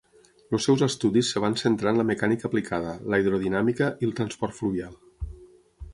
Els 0.57 0.63
seus 0.67 0.83
estudis 0.85 1.29
es 1.33 1.43
van 1.43 1.57
centrar 1.63 1.93
en 1.95 2.01
la 2.03 2.07
mecànica 2.11 2.49
aplicada, 2.51 2.97
la 3.15 3.19
hidrodinàmica 3.25 3.91
i 4.05 4.09
el 4.11 4.17
transport 4.21 4.59
fluvial. 4.63 5.01